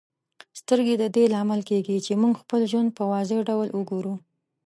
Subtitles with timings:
[0.59, 4.13] سترګې د دې لامل کیږي چې موږ خپل ژوند په واضح ډول وګورو.